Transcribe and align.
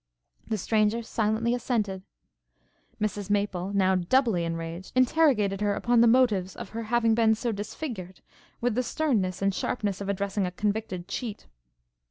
The 0.47 0.57
stranger 0.57 1.03
silently 1.03 1.53
assented. 1.53 2.01
Mrs 2.99 3.29
Maple, 3.29 3.71
now, 3.71 3.93
doubly 3.93 4.45
enraged, 4.45 4.93
interrogated 4.95 5.61
her 5.61 5.75
upon 5.75 6.01
the 6.01 6.07
motives 6.07 6.55
of 6.55 6.69
her 6.69 6.85
having 6.85 7.13
been 7.13 7.35
so 7.35 7.51
disfigured, 7.51 8.21
with 8.61 8.73
the 8.73 8.81
sternness 8.81 9.43
and 9.43 9.53
sharpness 9.53 10.01
of 10.01 10.09
addressing 10.09 10.47
a 10.47 10.51
convicted 10.51 11.07
cheat. 11.07 11.45